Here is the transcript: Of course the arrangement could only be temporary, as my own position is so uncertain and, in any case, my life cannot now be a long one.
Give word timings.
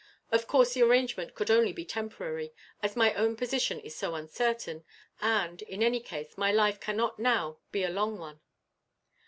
Of 0.31 0.47
course 0.47 0.73
the 0.73 0.81
arrangement 0.81 1.35
could 1.35 1.51
only 1.51 1.71
be 1.73 1.85
temporary, 1.85 2.55
as 2.81 2.95
my 2.95 3.13
own 3.13 3.35
position 3.35 3.79
is 3.81 3.95
so 3.95 4.15
uncertain 4.15 4.83
and, 5.21 5.61
in 5.61 5.83
any 5.83 5.99
case, 5.99 6.39
my 6.39 6.51
life 6.51 6.79
cannot 6.79 7.19
now 7.19 7.59
be 7.71 7.83
a 7.83 7.89
long 7.91 8.17
one. 8.17 8.39